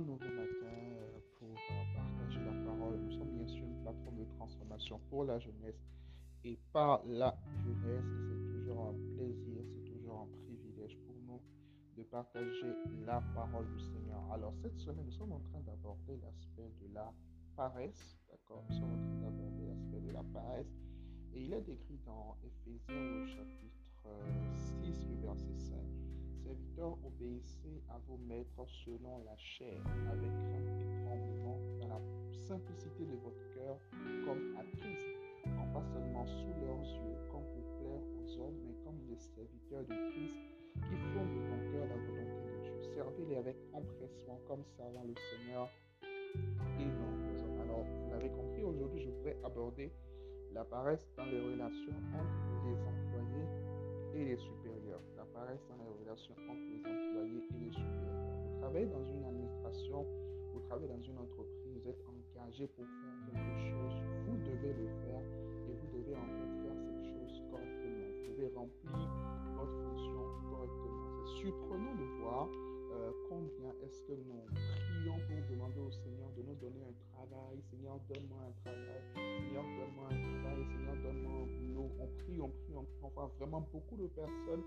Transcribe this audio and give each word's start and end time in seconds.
nouveau 0.00 0.24
matin 0.24 0.66
euh, 0.66 1.18
pour 1.38 1.48
euh, 1.48 1.84
partager 1.94 2.40
la 2.44 2.64
parole. 2.64 2.98
Nous 3.00 3.12
sommes 3.12 3.30
bien 3.36 3.46
sûr 3.46 3.64
une 3.64 3.82
plateforme 3.82 4.18
de 4.18 4.24
transformation 4.36 5.00
pour 5.10 5.24
la 5.24 5.38
jeunesse 5.38 5.80
et 6.44 6.58
par 6.72 7.02
la 7.06 7.36
jeunesse. 7.64 8.04
C'est 8.04 8.58
toujours 8.58 8.88
un 8.88 9.16
plaisir, 9.16 9.62
c'est 9.66 9.92
toujours 9.92 10.20
un 10.20 10.28
privilège 10.44 10.98
pour 11.06 11.14
nous 11.26 11.40
de 11.96 12.02
partager 12.04 12.74
la 13.06 13.20
parole 13.34 13.66
du 13.76 13.80
Seigneur. 13.80 14.22
Alors 14.32 14.54
cette 14.62 14.78
semaine, 14.78 15.04
nous 15.06 15.12
sommes 15.12 15.32
en 15.32 15.40
train 15.40 15.60
d'aborder 15.60 16.16
l'aspect 16.22 16.70
de 16.80 16.94
la 16.94 17.12
paresse. 17.56 18.18
D'accord? 18.30 18.64
Nous 18.70 18.76
sommes 18.76 18.92
en 18.92 19.02
train 19.02 19.30
d'aborder 19.30 19.66
l'aspect 19.66 20.00
de 20.00 20.10
la 20.12 20.22
paresse. 20.32 20.74
Et 21.34 21.44
il 21.44 21.52
est 21.52 21.62
décrit 21.62 21.98
dans 22.04 22.36
Éphésiens 22.44 23.22
au 23.22 23.26
chapitre 23.26 23.82
6, 24.82 25.06
le 25.08 25.26
verset 25.26 25.56
5. 25.56 26.01
Serviteurs, 26.42 26.98
obéissez 27.04 27.82
à 27.88 27.98
vos 28.08 28.16
maîtres 28.16 28.66
selon 28.84 29.22
la 29.24 29.36
chair, 29.36 29.80
avec 30.10 30.30
crainte 30.30 30.80
et 30.80 31.04
tremblement, 31.04 31.58
dans 31.80 31.88
la 31.88 32.00
simplicité 32.32 33.04
de 33.04 33.16
votre 33.22 33.54
cœur, 33.54 33.78
comme 34.26 34.56
à 34.58 34.64
Christ, 34.76 35.06
non 35.46 35.72
pas 35.72 35.84
seulement 35.84 36.26
sous 36.26 36.52
leurs 36.60 36.82
yeux, 36.82 37.16
comme 37.30 37.44
pour 37.44 37.78
plaire 37.78 38.02
aux 38.18 38.38
hommes, 38.40 38.58
mais 38.66 38.74
comme 38.84 38.98
des 39.06 39.18
serviteurs 39.18 39.84
de 39.84 40.10
Christ 40.10 40.36
qui 40.74 40.96
font 41.12 41.24
de 41.24 41.40
bon 41.48 41.72
cœur 41.72 41.86
la 41.86 41.96
volonté 41.96 42.42
de 42.42 42.62
Dieu. 42.62 42.94
Servez-les 42.94 43.36
avec 43.36 43.56
empressement, 43.72 44.40
comme 44.48 44.64
servant 44.76 45.04
le 45.04 45.14
Seigneur 45.14 45.68
et 46.02 46.84
non 46.84 47.30
les 47.30 47.42
hommes. 47.42 47.60
Alors, 47.60 47.84
vous 47.84 48.10
l'avez 48.10 48.30
compris, 48.30 48.62
aujourd'hui, 48.64 49.02
je 49.02 49.10
voudrais 49.10 49.36
aborder 49.44 49.92
la 50.52 50.64
paresse 50.64 51.08
dans 51.16 51.24
les 51.24 51.40
relations 51.40 51.94
entre 52.14 52.66
les 52.66 52.76
employés 52.76 53.01
et 54.14 54.24
les 54.24 54.36
supérieurs. 54.36 55.00
La 55.16 55.24
paresse 55.24 55.60
dans 55.68 55.76
les 55.76 55.90
relations 56.04 56.34
entre 56.48 56.66
les 56.68 56.80
employés 56.80 57.42
et 57.42 57.58
les 57.64 57.72
supérieurs. 57.72 58.36
Vous 58.44 58.60
travaillez 58.60 58.86
dans 58.86 59.04
une 59.04 59.24
administration, 59.24 60.06
vous 60.52 60.60
travaillez 60.68 60.88
dans 60.88 61.02
une 61.02 61.18
entreprise, 61.18 61.80
vous 61.82 61.88
êtes 61.88 62.04
engagé 62.04 62.66
pour 62.76 62.84
faire 62.84 63.16
quelque 63.26 63.56
chose, 63.70 63.94
vous 64.28 64.38
devez 64.44 64.72
le 64.74 64.88
faire 65.04 65.24
et 65.68 65.72
vous 65.72 65.88
devez 65.98 66.16
en 66.16 66.28
fait 66.28 66.52
faire 66.60 66.78
cette 66.78 67.04
chose 67.08 67.34
correctement. 67.50 68.08
Vous 68.12 68.32
devez 68.36 68.48
remplir 68.54 69.00
votre 69.56 69.76
fonction 69.82 70.22
correctement. 70.50 71.06
C'est 71.16 71.30
surprenant 71.40 71.94
de 71.96 72.06
voir 72.20 72.48
euh, 72.92 73.10
combien 73.28 73.72
est-ce 73.82 74.02
que 74.02 74.12
nous 74.12 74.44
prions 74.52 75.18
pour 75.26 75.40
demander 75.50 75.80
au 75.80 75.90
Seigneur 75.90 76.28
de 76.36 76.42
nous 76.42 76.54
donner 76.60 76.84
un 76.84 76.94
travail. 77.16 77.56
Seigneur, 77.70 77.98
donne-moi 78.08 78.38
un 78.44 78.54
travail. 78.60 79.00
Seigneur, 79.16 79.64
donne-moi 79.64 80.06
un 80.06 80.16
travail. 80.20 80.31
On 82.02 82.06
prie, 82.24 82.40
on 82.40 82.48
prie, 82.48 82.74
on 82.76 82.82
prie. 82.82 82.98
On 83.02 83.08
voit 83.10 83.32
vraiment 83.38 83.60
beaucoup 83.72 83.96
de 83.96 84.08
personnes 84.08 84.64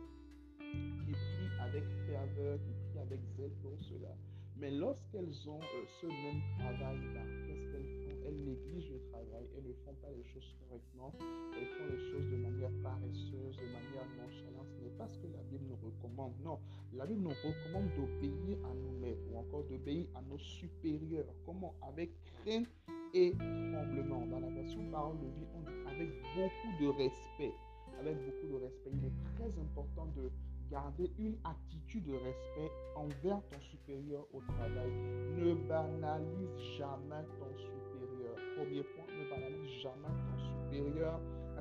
qui 0.57 1.11
prient 1.11 1.59
avec 1.59 1.83
ferveur, 2.07 2.57
qui 2.59 2.73
prient 2.87 2.99
avec 2.99 3.19
zèle 3.35 3.51
pour 3.61 3.77
cela. 3.79 4.15
Mais 4.57 4.71
lorsqu'elles 4.71 5.49
ont 5.49 5.59
euh, 5.59 5.85
ce 5.99 6.07
même 6.07 6.41
travail-là, 6.57 7.23
qu'est-ce 7.45 7.67
qu'elles 7.67 8.07
font? 8.07 8.15
Elles 8.25 8.41
négligent 8.41 8.89
le 8.89 9.01
travail, 9.11 9.45
elles 9.57 9.67
ne 9.67 9.73
font 9.83 9.93
pas 10.01 10.09
les 10.15 10.23
choses 10.23 10.55
correctement, 10.63 11.11
elles 11.19 11.67
font 11.67 11.85
les 11.91 11.99
choses 12.09 12.31
de 12.31 12.37
manière 12.37 12.71
paresseuse, 12.81 13.57
de 13.57 13.65
manière 13.65 14.07
nonchalante. 14.15 14.67
Ce 14.71 14.81
n'est 14.81 14.97
pas 14.97 15.09
ce 15.09 15.19
que 15.19 15.27
la 15.27 15.43
Bible 15.43 15.65
nous 15.67 15.77
recommande. 15.83 16.33
Non, 16.41 16.59
la 16.93 17.05
Bible 17.05 17.21
nous 17.21 17.35
recommande 17.43 17.89
d'obéir 17.97 18.57
à 18.63 18.73
nos 18.73 18.99
maîtres 19.01 19.27
ou 19.29 19.39
encore 19.39 19.65
d'obéir 19.65 20.07
à 20.15 20.21
nos 20.21 20.37
supérieurs. 20.37 21.27
Comment? 21.45 21.75
Avec 21.81 22.11
crainte 22.23 22.69
et 23.15 23.31
tremblement. 23.31 24.25
Dans 24.27 24.39
la 24.39 24.49
version 24.49 24.81
parole 24.91 25.17
de 25.19 25.27
vie, 25.27 25.47
on 25.55 25.89
avec 25.89 26.09
beaucoup 26.35 26.83
de 26.83 26.87
respect. 26.89 27.53
Avec 27.99 28.17
beaucoup 28.25 28.53
de 28.53 28.63
respect. 28.63 28.91
Il 28.93 29.05
est 29.05 29.35
très 29.35 29.59
important 29.59 30.05
de 30.15 30.29
garder 30.69 31.09
une 31.17 31.37
attitude 31.45 32.03
de 32.05 32.13
respect 32.13 32.71
envers 32.95 33.41
ton 33.49 33.59
supérieur 33.61 34.25
au 34.33 34.41
travail. 34.41 34.91
Ne 35.37 35.53
banalise 35.67 36.59
jamais 36.77 37.23
ton 37.39 37.49
supérieur. 37.57 38.35
Premier 38.57 38.83
point, 38.83 39.05
ne 39.07 39.29
banalise 39.29 39.71
jamais 39.81 40.11
ton 40.11 40.37
supérieur. 40.43 41.19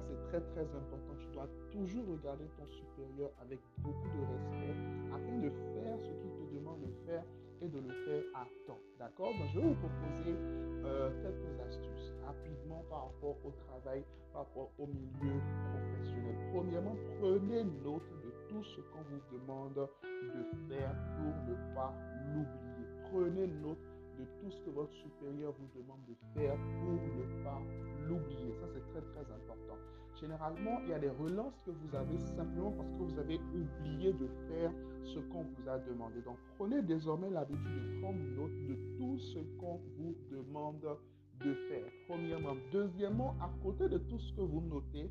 c'est 0.09 0.28
très 0.28 0.41
très 0.41 0.66
important. 0.75 1.14
Tu 1.20 1.26
dois 1.32 1.48
toujours 1.70 2.04
regarder 2.10 2.47
ton 2.59 2.66
supérieur 2.66 3.31
avec 3.41 3.60
beaucoup 3.78 4.09
de 4.09 4.25
respect 4.32 4.75
afin 5.14 5.38
de 5.38 5.50
faire 5.50 5.98
ce 6.00 6.10
qu'il 6.19 6.31
te 6.31 6.54
demande 6.54 6.81
de 6.81 7.06
faire 7.06 7.25
de 7.69 7.80
le 7.80 7.94
faire 8.06 8.25
à 8.34 8.47
temps. 8.66 8.80
D'accord? 8.98 9.32
Donc 9.32 9.48
je 9.54 9.60
vais 9.60 9.66
vous 9.66 9.76
proposer 9.76 10.36
euh, 10.84 11.10
quelques 11.22 11.60
astuces 11.60 12.12
rapidement 12.26 12.84
par 12.91 13.06
rapport 13.06 13.36
au 13.44 13.52
travail, 13.69 14.04
par 14.32 14.42
rapport 14.42 14.70
au 14.78 14.86
milieu 14.86 15.41
professionnel. 15.72 16.36
Premièrement, 16.52 16.97
prenez 17.20 17.64
note 17.64 18.08
de 18.25 18.30
tout 18.48 18.64
ce 18.64 18.80
qu'on 18.82 19.02
vous 19.10 19.22
demande 19.38 19.75
de 19.76 20.44
faire 20.69 20.94
pour 21.16 21.34
ne 21.48 21.75
pas 21.75 21.94
l'oublier. 22.34 22.86
Prenez 23.10 23.47
note 23.48 23.78
de 24.19 24.25
tout 24.41 24.50
ce 24.50 24.60
que 24.62 24.70
votre 24.70 24.92
supérieur 24.92 25.52
vous 25.58 25.69
demande 25.78 26.00
de 26.06 26.14
faire 26.34 26.56
pour 26.80 26.92
ne 26.92 27.44
pas 27.44 27.60
l'oublier. 28.08 28.52
Ça, 28.60 28.66
c'est 28.72 28.86
très, 28.92 29.02
très 29.02 29.32
important. 29.32 29.78
Généralement, 30.20 30.80
il 30.84 30.91
y 30.91 30.92
a 30.92 30.98
des 30.98 31.10
relances 31.10 31.60
que 31.66 31.70
vous 31.70 31.94
avez 31.94 32.19
simplement 32.36 32.72
parce 32.72 32.91
que 32.92 33.02
vous 33.02 33.19
avez 33.19 33.38
oublié 33.52 34.12
de 34.12 34.28
faire 34.48 34.72
ce 35.02 35.19
qu'on 35.19 35.42
vous 35.42 35.69
a 35.69 35.78
demandé. 35.78 36.22
Donc, 36.22 36.38
prenez 36.56 36.82
désormais 36.82 37.30
l'habitude 37.30 37.64
de 37.64 38.00
prendre 38.00 38.19
note 38.36 38.66
de 38.69 38.75
tout 38.97 39.19
ce 39.19 39.38
qu'on 39.58 39.80
vous 39.98 40.14
demande 40.31 40.86
de 41.41 41.54
faire. 41.69 41.86
Premièrement. 42.08 42.54
Deuxièmement, 42.72 43.34
à 43.41 43.50
côté 43.62 43.88
de 43.88 43.98
tout 43.98 44.19
ce 44.19 44.32
que 44.34 44.42
vous 44.42 44.60
notez, 44.60 45.10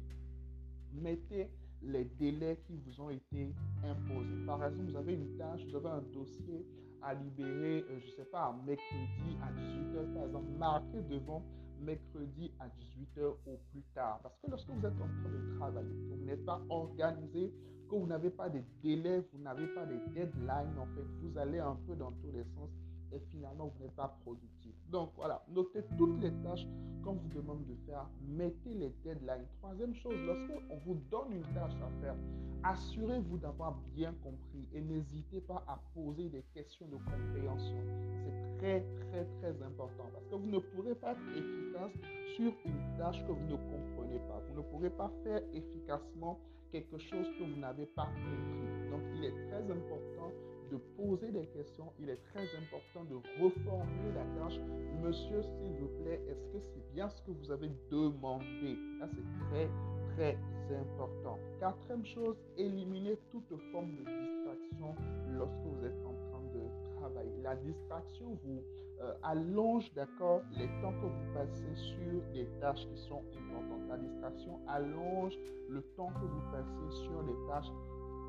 mettez 0.93 1.49
les 1.85 2.05
délais 2.05 2.59
qui 2.65 2.77
vous 2.77 3.01
ont 3.01 3.09
été 3.09 3.53
imposés. 3.83 4.45
Par 4.45 4.63
exemple, 4.63 4.91
vous 4.91 4.97
avez 4.97 5.13
une 5.13 5.37
tâche, 5.37 5.61
vous 5.69 5.75
avez 5.75 5.89
un 5.89 6.01
dossier 6.13 6.65
à 7.01 7.13
libérer, 7.13 7.85
euh, 7.89 7.99
je 7.99 8.05
ne 8.05 8.11
sais 8.11 8.25
pas, 8.25 8.55
mercredi 8.65 9.37
à 9.41 9.51
18h, 9.51 10.13
par 10.13 10.25
exemple, 10.25 10.49
marquez 10.57 11.01
devant 11.03 11.43
mercredi 11.81 12.51
à 12.59 12.67
18h 12.67 13.25
au 13.45 13.57
plus 13.71 13.83
tard. 13.93 14.19
Parce 14.23 14.35
que 14.39 14.49
lorsque 14.49 14.69
vous 14.69 14.85
êtes 14.85 14.93
en 14.93 15.07
train 15.07 15.29
de 15.29 15.57
travailler, 15.57 15.89
que 15.89 16.15
vous 16.15 16.25
n'êtes 16.25 16.45
pas 16.45 16.61
organisé, 16.69 17.53
que 17.89 17.95
vous 17.95 18.07
n'avez 18.07 18.29
pas 18.29 18.49
de 18.49 18.61
délais, 18.81 19.25
vous 19.33 19.39
n'avez 19.39 19.67
pas 19.67 19.85
de 19.85 19.97
deadlines, 20.13 20.77
en 20.79 20.85
fait, 20.95 21.05
vous 21.21 21.37
allez 21.37 21.59
un 21.59 21.75
peu 21.87 21.95
dans 21.95 22.11
tous 22.11 22.31
les 22.33 22.43
sens 22.55 22.69
et 23.13 23.19
finalement 23.31 23.67
vous 23.67 23.83
n'êtes 23.83 23.95
pas 23.95 24.17
productif. 24.23 24.73
Donc 24.89 25.11
voilà, 25.15 25.43
notez 25.49 25.83
toutes 25.97 26.19
les 26.21 26.31
tâches 26.43 26.65
qu'on 27.03 27.13
vous 27.13 27.29
demande 27.29 27.65
de 27.65 27.75
faire, 27.85 28.09
mettez 28.27 28.73
les 28.73 28.89
deadlines. 29.03 29.45
Troisième 29.59 29.93
chose, 29.93 30.15
lorsqu'on 30.25 30.77
vous 30.85 30.95
donne 31.11 31.31
une 31.31 31.53
tâche 31.53 31.75
à 31.81 32.01
faire, 32.01 32.15
assurez-vous 32.63 33.37
d'avoir 33.37 33.77
bien 33.95 34.13
compris 34.23 34.67
et 34.73 34.81
n'hésitez 34.81 35.41
pas 35.41 35.63
à 35.67 35.79
poser 35.93 36.29
des 36.29 36.43
questions 36.53 36.87
de 36.87 36.95
compréhension. 36.95 37.77
C'est 38.23 38.57
très 38.57 38.81
très 38.81 39.25
très 39.39 39.61
important 39.63 40.05
parce 40.13 40.25
que 40.27 40.35
vous 40.35 40.49
ne 40.49 40.59
pourrez 40.59 40.95
pas 40.95 41.11
être 41.11 41.37
efficace 41.37 41.91
sur 42.35 42.53
une 42.65 42.97
tâche 42.97 43.21
que 43.25 43.31
vous 43.31 43.47
ne 43.47 43.55
comprenez 43.55 44.19
pas. 44.27 44.41
Vous 44.47 44.55
ne 44.55 44.61
pourrez 44.61 44.89
pas 44.89 45.11
faire 45.23 45.41
efficacement 45.53 46.39
quelque 46.71 46.97
chose 46.97 47.27
que 47.37 47.43
vous 47.43 47.59
n'avez 47.59 47.85
pas 47.85 48.05
compris. 48.05 48.89
Donc 48.89 49.01
il 49.15 49.25
est 49.25 49.47
très 49.47 49.63
important 49.71 50.31
de 50.73 50.77
poser 50.97 51.31
des 51.31 51.45
questions, 51.47 51.93
il 51.99 52.09
est 52.09 52.19
très 52.33 52.41
important 52.41 53.03
de 53.05 53.15
reformuler 53.41 54.11
la 54.15 54.25
tâche. 54.39 54.59
Monsieur, 55.03 55.43
s'il 55.43 55.73
vous 55.73 55.89
plaît, 56.01 56.19
est-ce 56.27 56.47
que 56.47 56.59
c'est 56.59 56.93
bien 56.93 57.09
ce 57.09 57.21
que 57.21 57.31
vous 57.31 57.51
avez 57.51 57.69
demandé? 57.91 58.75
Là, 58.99 59.07
c'est 59.07 59.45
très, 59.49 59.69
très 60.15 60.37
important. 60.75 61.37
Quatrième 61.59 62.05
chose, 62.05 62.35
éliminer 62.57 63.17
toute 63.29 63.53
forme 63.71 63.91
de 63.91 64.03
distraction 64.03 64.95
lorsque 65.37 65.61
vous 65.61 65.85
êtes 65.85 66.05
en 66.05 66.15
train 66.29 66.43
de 66.55 66.97
travailler. 66.97 67.41
La 67.43 67.55
distraction 67.55 68.39
vous 68.43 68.63
euh, 69.01 69.13
allonge, 69.21 69.93
d'accord, 69.93 70.41
les 70.57 70.67
temps 70.81 70.93
que 70.93 71.05
vous 71.05 71.33
passez 71.35 71.75
sur 71.75 72.21
les 72.33 72.47
tâches 72.59 72.87
qui 72.87 72.97
sont 72.97 73.21
importantes. 73.37 73.89
La 73.89 73.97
distraction 73.97 74.59
allonge 74.67 75.37
le 75.69 75.83
temps 75.95 76.09
que 76.09 76.25
vous 76.25 76.51
passez 76.51 77.03
sur 77.03 77.21
les 77.21 77.47
tâches 77.47 77.71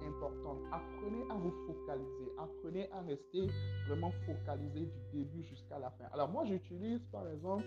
importante. 0.06 0.58
Apprenez 0.72 1.24
à 1.30 1.34
vous 1.34 1.52
focaliser. 1.66 2.32
Apprenez 2.38 2.90
à 2.90 3.00
rester 3.02 3.48
vraiment 3.88 4.12
focalisé 4.26 4.86
du 4.86 5.18
début 5.18 5.42
jusqu'à 5.42 5.78
la 5.78 5.90
fin. 5.90 6.04
Alors 6.12 6.30
moi, 6.30 6.44
j'utilise 6.44 7.00
par 7.12 7.28
exemple 7.28 7.64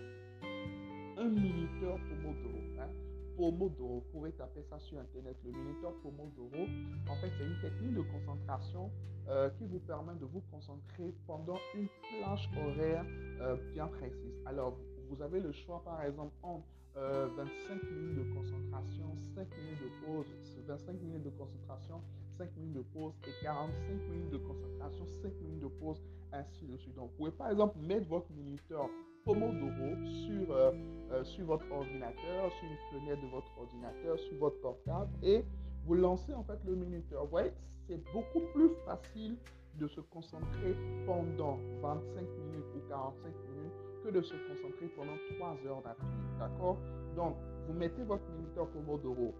un 1.18 1.28
minuteur 1.28 1.98
Pomodoro. 2.08 2.58
Hein. 2.80 2.88
Pomodoro, 3.36 3.94
vous 3.94 4.12
pouvez 4.12 4.32
taper 4.32 4.62
ça 4.62 4.78
sur 4.78 4.98
Internet. 4.98 5.36
Le 5.44 5.52
minuteur 5.52 5.92
Pomodoro, 6.02 6.66
en 7.08 7.14
fait, 7.16 7.30
c'est 7.38 7.44
une 7.44 7.60
technique 7.60 7.94
de 7.94 8.02
concentration 8.02 8.90
euh, 9.28 9.50
qui 9.50 9.66
vous 9.66 9.80
permet 9.80 10.14
de 10.14 10.24
vous 10.24 10.42
concentrer 10.50 11.14
pendant 11.26 11.58
une 11.74 11.88
plage 12.10 12.48
horaire 12.56 13.04
euh, 13.40 13.56
bien 13.72 13.86
précise. 13.86 14.34
Alors, 14.46 14.76
vous 15.08 15.22
avez 15.22 15.40
le 15.40 15.52
choix, 15.52 15.82
par 15.84 16.02
exemple, 16.02 16.32
entre 16.42 16.66
25 16.98 17.74
euh, 17.74 17.94
minutes 17.94 18.18
de 18.18 18.34
concentration, 18.34 19.16
5 19.34 19.46
minutes 19.58 19.80
de 19.82 20.06
pause, 20.06 20.26
25 20.66 20.92
minutes 21.00 21.22
de 21.22 21.30
concentration, 21.30 22.00
5 22.38 22.56
minutes 22.56 22.74
de 22.74 22.82
pause 22.82 23.14
et 23.26 23.44
45 23.44 24.08
minutes 24.10 24.30
de 24.30 24.38
concentration, 24.38 25.06
5 25.22 25.32
minutes 25.42 25.62
de 25.62 25.68
pause, 25.68 26.02
ainsi 26.32 26.66
de 26.66 26.76
suite. 26.76 26.94
Donc, 26.96 27.10
vous 27.10 27.16
pouvez 27.16 27.30
par 27.30 27.50
exemple 27.50 27.78
mettre 27.78 28.08
votre 28.08 28.32
minuteur 28.32 28.88
Pomodoro 29.24 29.94
sur, 30.04 30.50
euh, 30.50 30.72
euh, 31.12 31.24
sur 31.24 31.46
votre 31.46 31.70
ordinateur, 31.70 32.50
sur 32.52 32.68
une 32.68 33.00
fenêtre 33.00 33.22
de 33.22 33.28
votre 33.28 33.58
ordinateur, 33.58 34.18
sur 34.18 34.38
votre 34.38 34.60
portable 34.60 35.10
et 35.22 35.44
vous 35.84 35.94
lancez 35.94 36.34
en 36.34 36.42
fait 36.42 36.58
le 36.64 36.74
minuteur. 36.74 37.24
Vous 37.24 37.30
voyez, 37.30 37.52
c'est 37.86 38.02
beaucoup 38.12 38.40
plus 38.54 38.70
facile 38.84 39.36
de 39.74 39.86
se 39.86 40.00
concentrer 40.00 40.74
pendant 41.06 41.58
25 41.80 42.20
minutes 42.20 42.66
ou 42.76 42.88
45 42.88 43.26
minutes 43.54 43.87
que 44.08 44.14
de 44.14 44.22
se 44.22 44.34
concentrer 44.34 44.86
pendant 44.96 45.16
3 45.36 45.56
heures 45.66 45.82
d'affilée. 45.82 46.38
D'accord? 46.38 46.78
Donc, 47.14 47.36
vous 47.66 47.74
mettez 47.74 48.02
votre 48.04 48.24
minuteur 48.30 48.68
Pomodoro. 48.68 49.34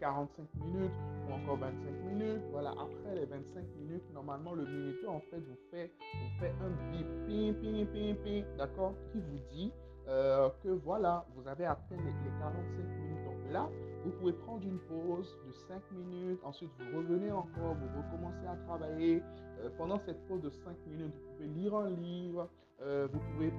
45 0.00 0.42
euh, 0.42 0.64
minutes 0.64 0.92
ou 1.28 1.32
encore 1.32 1.58
25 1.58 1.74
minutes. 2.06 2.42
Voilà, 2.50 2.70
après 2.70 3.14
les 3.14 3.26
25 3.26 3.64
minutes, 3.76 4.02
normalement, 4.12 4.54
le 4.54 4.64
minuteur, 4.64 5.12
en 5.12 5.20
fait, 5.20 5.38
vous 5.38 5.58
fait, 5.70 5.90
vous 6.14 6.40
fait 6.40 6.54
un 6.60 6.70
bip, 6.90 7.06
ping, 7.26 7.54
ping, 7.54 7.86
ping, 7.88 8.16
ping, 8.16 8.44
d'accord, 8.56 8.94
qui 9.12 9.20
vous 9.20 9.38
dit 9.52 9.72
euh, 10.08 10.48
que 10.62 10.70
voilà, 10.70 11.26
vous 11.34 11.46
avez 11.46 11.66
atteint 11.66 11.96
les, 11.96 12.12
45 12.38 12.78
minutes. 12.78 13.24
Donc 13.24 13.52
là, 13.52 13.68
vous 14.04 14.10
pouvez 14.12 14.32
prendre 14.32 14.64
une 14.64 14.78
pause 14.78 15.36
de 15.46 15.52
5 15.52 15.82
minutes, 15.92 16.40
ensuite 16.44 16.70
vous 16.78 16.98
revenez 16.98 17.30
encore, 17.30 17.74
vous 17.74 18.02
recommencez 18.02 18.46
à 18.46 18.56
travailler. 18.66 19.22
Euh, 19.60 19.68
pendant 19.76 19.98
cette 19.98 20.26
pause 20.26 20.40
de 20.42 20.50
5 20.50 20.76
minutes, 20.86 21.12
vous 21.14 21.32
pouvez 21.34 21.48
lire 21.48 21.74
un 21.74 21.90
livre, 21.90 22.48
vous 22.80 23.18
pouvez 23.34 23.52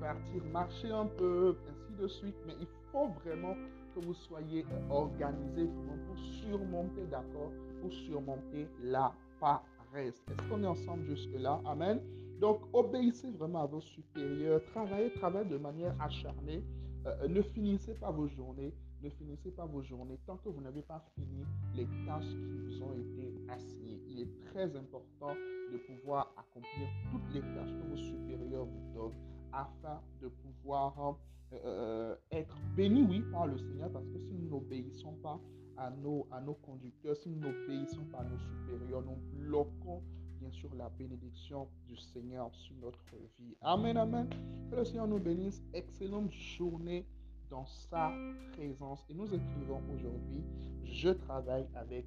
partir 0.00 0.44
marcher 0.52 0.92
un 0.92 1.06
peu, 1.06 1.56
ainsi 1.68 2.00
de 2.00 2.06
suite. 2.06 2.36
Mais 2.46 2.54
il 2.60 2.68
faut 2.92 3.08
vraiment 3.24 3.56
que 3.94 4.00
vous 4.00 4.14
soyez 4.14 4.64
organisé 4.88 5.68
pour 6.06 6.16
surmonter, 6.16 7.04
d'accord, 7.10 7.50
pour 7.80 7.92
surmonter 7.92 8.68
la 8.80 9.12
paresse. 9.40 10.22
Est-ce 10.30 10.48
qu'on 10.48 10.62
est 10.62 10.66
ensemble 10.66 11.04
jusque-là? 11.06 11.60
Amen. 11.64 12.00
Donc, 12.40 12.60
obéissez 12.72 13.30
vraiment 13.32 13.62
à 13.62 13.66
vos 13.66 13.80
supérieurs, 13.80 14.62
travaillez, 14.66 15.12
travaillez 15.14 15.48
de 15.48 15.58
manière 15.58 15.94
acharnée. 16.00 16.62
Euh, 17.06 17.28
ne 17.28 17.42
finissez 17.42 17.94
pas 17.94 18.10
vos 18.10 18.28
journées, 18.28 18.72
ne 19.02 19.10
finissez 19.10 19.50
pas 19.50 19.66
vos 19.66 19.82
journées 19.82 20.18
tant 20.26 20.36
que 20.38 20.48
vous 20.48 20.60
n'avez 20.60 20.82
pas 20.82 21.04
fini 21.14 21.44
les 21.74 21.86
tâches 22.06 22.26
qui 22.26 22.58
vous 22.58 22.82
ont 22.82 22.92
été 22.94 23.32
assignées. 23.48 24.00
Il 24.08 24.20
est 24.20 24.40
très 24.50 24.74
important 24.76 25.34
de 25.72 25.78
pouvoir 25.78 26.32
accomplir 26.36 26.88
toutes 27.10 27.34
les 27.34 27.40
tâches 27.40 27.72
que 27.72 27.88
vos 27.88 27.96
supérieurs 27.96 28.64
vous 28.64 28.94
donnent 28.94 29.18
afin 29.52 30.00
de 30.20 30.28
pouvoir 30.28 31.18
euh, 31.52 32.16
être 32.30 32.56
béni, 32.76 33.02
oui, 33.02 33.22
par 33.32 33.46
le 33.46 33.58
Seigneur, 33.58 33.90
parce 33.90 34.06
que 34.08 34.18
si 34.18 34.32
nous 34.32 34.48
n'obéissons 34.48 35.14
pas 35.22 35.40
à 35.76 35.90
nos, 35.90 36.26
à 36.30 36.40
nos 36.40 36.54
conducteurs, 36.54 37.16
si 37.16 37.30
nous 37.30 37.38
n'obéissons 37.38 38.04
pas 38.06 38.18
à 38.18 38.24
nos 38.24 38.38
supérieurs, 38.38 39.02
nous 39.02 39.16
bloquons 39.38 40.02
bien 40.40 40.50
sûr 40.50 40.70
la 40.76 40.88
bénédiction 40.90 41.68
du 41.86 41.96
Seigneur 41.96 42.54
sur 42.54 42.74
notre 42.76 43.04
vie. 43.38 43.56
Amen, 43.60 43.96
amen. 43.96 44.28
Que 44.70 44.76
le 44.76 44.84
Seigneur 44.84 45.08
nous 45.08 45.18
bénisse. 45.18 45.62
Excellente 45.72 46.30
journée 46.32 47.06
dans 47.50 47.66
sa 47.66 48.12
présence. 48.52 49.04
Et 49.08 49.14
nous 49.14 49.26
écrivons 49.26 49.82
aujourd'hui, 49.94 50.44
je 50.84 51.10
travaille 51.10 51.66
avec 51.74 52.06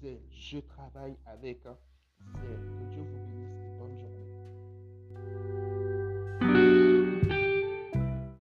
zèle. 0.00 0.20
Je 0.30 0.58
travaille 0.58 1.16
avec 1.26 1.62
zèle. 1.62 2.60
Que 2.78 2.84
Dieu 2.92 3.02
vous 3.02 3.26
bénisse. 3.26 3.70
Bonne 3.78 3.98
journée. 3.98 5.59